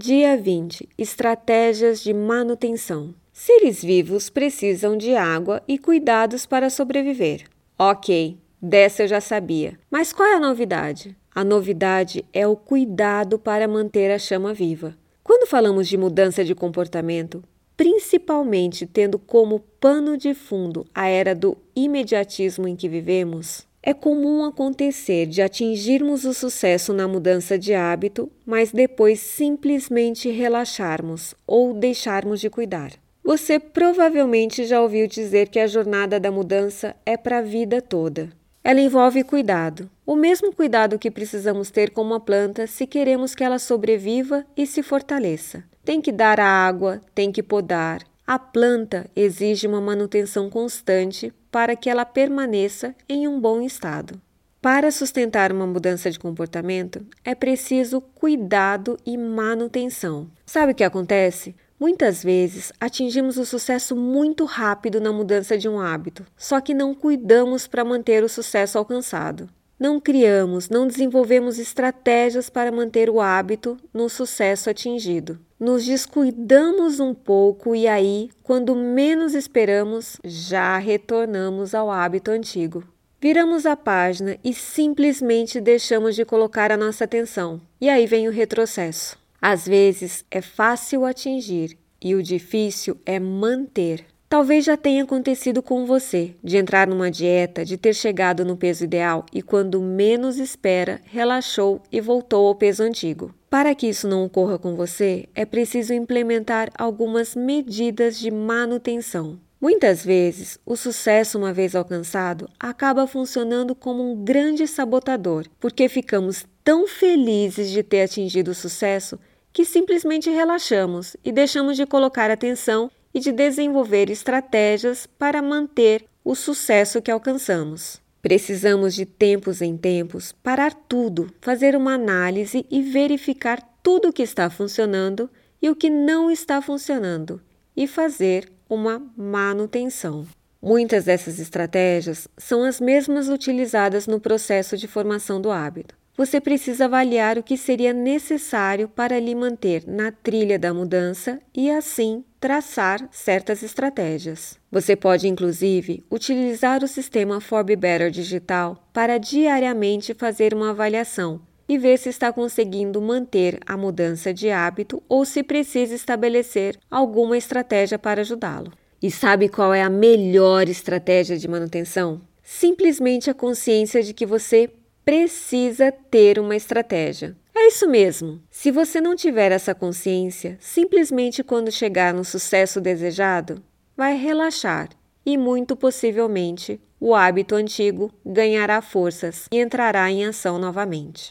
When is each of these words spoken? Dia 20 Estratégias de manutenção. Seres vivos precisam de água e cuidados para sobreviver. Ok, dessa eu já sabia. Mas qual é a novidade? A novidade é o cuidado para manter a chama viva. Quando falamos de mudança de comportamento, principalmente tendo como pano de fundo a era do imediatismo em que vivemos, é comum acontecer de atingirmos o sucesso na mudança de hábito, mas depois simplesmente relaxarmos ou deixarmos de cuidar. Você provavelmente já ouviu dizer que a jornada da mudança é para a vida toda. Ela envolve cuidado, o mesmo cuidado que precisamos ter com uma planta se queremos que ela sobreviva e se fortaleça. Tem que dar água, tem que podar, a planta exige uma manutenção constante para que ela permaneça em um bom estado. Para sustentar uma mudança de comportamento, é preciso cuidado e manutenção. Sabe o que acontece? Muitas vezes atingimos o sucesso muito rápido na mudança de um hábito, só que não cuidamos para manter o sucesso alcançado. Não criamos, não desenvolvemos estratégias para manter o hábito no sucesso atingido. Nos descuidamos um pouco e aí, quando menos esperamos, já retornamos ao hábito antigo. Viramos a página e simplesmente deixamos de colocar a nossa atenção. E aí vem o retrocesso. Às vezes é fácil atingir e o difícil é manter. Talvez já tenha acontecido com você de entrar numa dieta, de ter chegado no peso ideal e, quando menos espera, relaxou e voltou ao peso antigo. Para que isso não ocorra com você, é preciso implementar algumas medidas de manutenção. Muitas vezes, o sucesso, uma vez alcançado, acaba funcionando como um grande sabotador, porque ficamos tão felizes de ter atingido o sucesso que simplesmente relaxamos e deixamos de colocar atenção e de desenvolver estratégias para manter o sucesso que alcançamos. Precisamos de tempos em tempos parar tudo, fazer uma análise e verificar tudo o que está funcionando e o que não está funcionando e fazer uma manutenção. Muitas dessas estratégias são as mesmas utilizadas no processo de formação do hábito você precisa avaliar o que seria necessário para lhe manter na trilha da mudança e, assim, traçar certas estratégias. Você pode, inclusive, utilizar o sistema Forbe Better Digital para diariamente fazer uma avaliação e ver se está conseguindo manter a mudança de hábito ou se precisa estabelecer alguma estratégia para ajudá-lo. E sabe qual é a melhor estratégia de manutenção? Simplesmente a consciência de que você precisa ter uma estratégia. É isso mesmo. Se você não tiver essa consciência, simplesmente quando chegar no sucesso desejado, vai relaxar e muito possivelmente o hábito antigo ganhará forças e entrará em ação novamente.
Dia 0.00 0.36
20 0.36 0.88
Estratégias 0.96 2.00
de 2.00 2.14
manutenção. 2.14 3.12
Seres 3.32 3.82
vivos 3.82 4.30
precisam 4.30 4.96
de 4.96 5.16
água 5.16 5.60
e 5.66 5.76
cuidados 5.76 6.46
para 6.46 6.70
sobreviver. 6.70 7.46
Ok, 7.76 8.38
dessa 8.62 9.02
eu 9.02 9.08
já 9.08 9.20
sabia. 9.20 9.76
Mas 9.90 10.12
qual 10.12 10.28
é 10.28 10.34
a 10.34 10.40
novidade? 10.40 11.16
A 11.34 11.42
novidade 11.42 12.24
é 12.32 12.46
o 12.46 12.54
cuidado 12.54 13.40
para 13.40 13.66
manter 13.66 14.12
a 14.12 14.20
chama 14.20 14.54
viva. 14.54 14.96
Quando 15.24 15.48
falamos 15.48 15.88
de 15.88 15.96
mudança 15.96 16.44
de 16.44 16.54
comportamento, 16.54 17.42
principalmente 17.76 18.86
tendo 18.86 19.18
como 19.18 19.58
pano 19.80 20.16
de 20.16 20.32
fundo 20.32 20.86
a 20.94 21.08
era 21.08 21.34
do 21.34 21.58
imediatismo 21.74 22.68
em 22.68 22.76
que 22.76 22.88
vivemos, 22.88 23.66
é 23.88 23.94
comum 23.94 24.44
acontecer 24.44 25.24
de 25.24 25.40
atingirmos 25.40 26.26
o 26.26 26.34
sucesso 26.34 26.92
na 26.92 27.08
mudança 27.08 27.58
de 27.58 27.72
hábito, 27.72 28.30
mas 28.44 28.70
depois 28.70 29.18
simplesmente 29.18 30.28
relaxarmos 30.28 31.34
ou 31.46 31.72
deixarmos 31.72 32.38
de 32.38 32.50
cuidar. 32.50 32.92
Você 33.24 33.58
provavelmente 33.58 34.66
já 34.66 34.82
ouviu 34.82 35.06
dizer 35.06 35.48
que 35.48 35.58
a 35.58 35.66
jornada 35.66 36.20
da 36.20 36.30
mudança 36.30 36.94
é 37.06 37.16
para 37.16 37.38
a 37.38 37.42
vida 37.42 37.80
toda. 37.80 38.28
Ela 38.62 38.82
envolve 38.82 39.24
cuidado, 39.24 39.88
o 40.04 40.14
mesmo 40.14 40.52
cuidado 40.52 40.98
que 40.98 41.10
precisamos 41.10 41.70
ter 41.70 41.88
com 41.88 42.02
uma 42.02 42.20
planta 42.20 42.66
se 42.66 42.86
queremos 42.86 43.34
que 43.34 43.42
ela 43.42 43.58
sobreviva 43.58 44.44
e 44.54 44.66
se 44.66 44.82
fortaleça. 44.82 45.64
Tem 45.82 45.98
que 45.98 46.12
dar 46.12 46.38
água, 46.38 47.00
tem 47.14 47.32
que 47.32 47.42
podar, 47.42 48.02
a 48.28 48.38
planta 48.38 49.10
exige 49.16 49.66
uma 49.66 49.80
manutenção 49.80 50.50
constante 50.50 51.32
para 51.50 51.74
que 51.74 51.88
ela 51.88 52.04
permaneça 52.04 52.94
em 53.08 53.26
um 53.26 53.40
bom 53.40 53.62
estado. 53.62 54.20
Para 54.60 54.90
sustentar 54.90 55.50
uma 55.50 55.66
mudança 55.66 56.10
de 56.10 56.18
comportamento, 56.18 57.06
é 57.24 57.34
preciso 57.34 58.02
cuidado 58.02 58.98
e 59.06 59.16
manutenção. 59.16 60.28
Sabe 60.44 60.72
o 60.72 60.74
que 60.74 60.84
acontece? 60.84 61.56
Muitas 61.80 62.22
vezes 62.22 62.70
atingimos 62.78 63.38
o 63.38 63.46
sucesso 63.46 63.96
muito 63.96 64.44
rápido 64.44 65.00
na 65.00 65.10
mudança 65.10 65.56
de 65.56 65.66
um 65.66 65.80
hábito, 65.80 66.22
só 66.36 66.60
que 66.60 66.74
não 66.74 66.94
cuidamos 66.94 67.66
para 67.66 67.82
manter 67.82 68.22
o 68.22 68.28
sucesso 68.28 68.76
alcançado. 68.76 69.48
Não 69.78 70.00
criamos, 70.00 70.68
não 70.68 70.88
desenvolvemos 70.88 71.58
estratégias 71.58 72.50
para 72.50 72.72
manter 72.72 73.08
o 73.08 73.20
hábito 73.20 73.76
no 73.94 74.08
sucesso 74.08 74.68
atingido. 74.68 75.38
Nos 75.58 75.84
descuidamos 75.84 76.98
um 76.98 77.14
pouco 77.14 77.76
e 77.76 77.86
aí, 77.86 78.30
quando 78.42 78.74
menos 78.74 79.34
esperamos, 79.34 80.16
já 80.24 80.78
retornamos 80.78 81.74
ao 81.74 81.90
hábito 81.90 82.32
antigo. 82.32 82.82
Viramos 83.20 83.66
a 83.66 83.76
página 83.76 84.36
e 84.42 84.52
simplesmente 84.52 85.60
deixamos 85.60 86.16
de 86.16 86.24
colocar 86.24 86.72
a 86.72 86.76
nossa 86.76 87.04
atenção. 87.04 87.60
E 87.80 87.88
aí 87.88 88.06
vem 88.06 88.26
o 88.26 88.32
retrocesso. 88.32 89.16
Às 89.40 89.66
vezes 89.66 90.24
é 90.30 90.40
fácil 90.40 91.04
atingir 91.04 91.78
e 92.02 92.14
o 92.16 92.22
difícil 92.22 92.96
é 93.06 93.20
manter. 93.20 94.04
Talvez 94.28 94.66
já 94.66 94.76
tenha 94.76 95.04
acontecido 95.04 95.62
com 95.62 95.86
você 95.86 96.34
de 96.44 96.58
entrar 96.58 96.86
numa 96.86 97.10
dieta, 97.10 97.64
de 97.64 97.78
ter 97.78 97.94
chegado 97.94 98.44
no 98.44 98.58
peso 98.58 98.84
ideal 98.84 99.24
e, 99.32 99.40
quando 99.40 99.80
menos 99.80 100.38
espera, 100.38 101.00
relaxou 101.06 101.80
e 101.90 101.98
voltou 101.98 102.46
ao 102.46 102.54
peso 102.54 102.82
antigo. 102.82 103.34
Para 103.48 103.74
que 103.74 103.86
isso 103.86 104.06
não 104.06 104.26
ocorra 104.26 104.58
com 104.58 104.76
você, 104.76 105.26
é 105.34 105.46
preciso 105.46 105.94
implementar 105.94 106.68
algumas 106.76 107.34
medidas 107.34 108.18
de 108.18 108.30
manutenção. 108.30 109.40
Muitas 109.58 110.04
vezes, 110.04 110.58
o 110.64 110.76
sucesso, 110.76 111.38
uma 111.38 111.52
vez 111.54 111.74
alcançado, 111.74 112.50
acaba 112.60 113.06
funcionando 113.06 113.74
como 113.74 114.12
um 114.12 114.22
grande 114.22 114.66
sabotador, 114.66 115.46
porque 115.58 115.88
ficamos 115.88 116.44
tão 116.62 116.86
felizes 116.86 117.70
de 117.70 117.82
ter 117.82 118.02
atingido 118.02 118.50
o 118.50 118.54
sucesso 118.54 119.18
que 119.54 119.64
simplesmente 119.64 120.28
relaxamos 120.28 121.16
e 121.24 121.32
deixamos 121.32 121.78
de 121.78 121.86
colocar 121.86 122.30
atenção 122.30 122.90
e 123.18 123.20
de 123.20 123.32
desenvolver 123.32 124.10
estratégias 124.10 125.04
para 125.04 125.42
manter 125.42 126.04
o 126.24 126.36
sucesso 126.36 127.02
que 127.02 127.10
alcançamos. 127.10 128.00
Precisamos 128.22 128.94
de 128.94 129.04
tempos 129.04 129.60
em 129.60 129.76
tempos 129.76 130.30
parar 130.30 130.72
tudo, 130.72 131.28
fazer 131.40 131.74
uma 131.74 131.94
análise 131.94 132.64
e 132.70 132.80
verificar 132.80 133.60
tudo 133.82 134.08
o 134.08 134.12
que 134.12 134.22
está 134.22 134.48
funcionando 134.48 135.28
e 135.60 135.68
o 135.68 135.74
que 135.74 135.90
não 135.90 136.30
está 136.30 136.62
funcionando 136.62 137.40
e 137.76 137.88
fazer 137.88 138.48
uma 138.68 139.02
manutenção. 139.16 140.24
Muitas 140.62 141.04
dessas 141.04 141.40
estratégias 141.40 142.28
são 142.36 142.62
as 142.62 142.80
mesmas 142.80 143.28
utilizadas 143.28 144.06
no 144.06 144.20
processo 144.20 144.76
de 144.76 144.86
formação 144.86 145.40
do 145.40 145.50
hábito 145.50 145.98
você 146.18 146.40
precisa 146.40 146.86
avaliar 146.86 147.38
o 147.38 147.44
que 147.44 147.56
seria 147.56 147.92
necessário 147.92 148.88
para 148.88 149.20
lhe 149.20 149.36
manter 149.36 149.84
na 149.86 150.10
trilha 150.10 150.58
da 150.58 150.74
mudança 150.74 151.40
e, 151.54 151.70
assim, 151.70 152.24
traçar 152.40 153.08
certas 153.10 153.62
estratégias. 153.62 154.58
Você 154.70 154.94
pode, 154.94 155.26
inclusive, 155.26 156.04
utilizar 156.10 156.84
o 156.84 156.88
sistema 156.88 157.40
Forbe 157.40 157.74
Better 157.74 158.10
Digital 158.10 158.88
para 158.92 159.18
diariamente 159.18 160.14
fazer 160.14 160.54
uma 160.54 160.70
avaliação 160.70 161.40
e 161.68 161.76
ver 161.76 161.98
se 161.98 162.08
está 162.08 162.32
conseguindo 162.32 163.00
manter 163.00 163.60
a 163.66 163.76
mudança 163.76 164.32
de 164.32 164.50
hábito 164.50 165.02
ou 165.08 165.24
se 165.24 165.42
precisa 165.42 165.94
estabelecer 165.94 166.78
alguma 166.90 167.36
estratégia 167.36 167.98
para 167.98 168.22
ajudá-lo. 168.22 168.72
E 169.02 169.10
sabe 169.10 169.48
qual 169.48 169.74
é 169.74 169.82
a 169.82 169.90
melhor 169.90 170.68
estratégia 170.68 171.36
de 171.36 171.46
manutenção? 171.46 172.20
Simplesmente 172.42 173.28
a 173.28 173.34
consciência 173.34 174.02
de 174.02 174.14
que 174.14 174.24
você 174.24 174.70
precisa 175.04 175.92
ter 175.92 176.38
uma 176.38 176.56
estratégia. 176.56 177.36
É 177.60 177.66
isso 177.66 177.88
mesmo. 177.88 178.40
Se 178.48 178.70
você 178.70 179.00
não 179.00 179.16
tiver 179.16 179.50
essa 179.50 179.74
consciência, 179.74 180.56
simplesmente 180.60 181.42
quando 181.42 181.72
chegar 181.72 182.14
no 182.14 182.24
sucesso 182.24 182.80
desejado, 182.80 183.60
vai 183.96 184.16
relaxar 184.16 184.90
e 185.26 185.36
muito 185.36 185.74
possivelmente 185.74 186.80
o 187.00 187.16
hábito 187.16 187.56
antigo 187.56 188.12
ganhará 188.24 188.80
forças 188.80 189.46
e 189.52 189.58
entrará 189.58 190.08
em 190.08 190.24
ação 190.24 190.56
novamente. 190.56 191.30